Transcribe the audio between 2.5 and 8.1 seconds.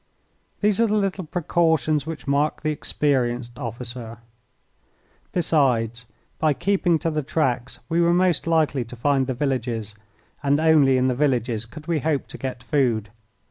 the experienced officer. Besides, by keeping to the tracks we